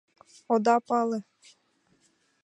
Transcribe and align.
Ода 0.53 0.75
пале? 0.87 1.19